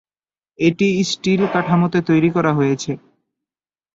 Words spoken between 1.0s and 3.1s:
Still কাঠামোতে তৈরি করা হয়েছে।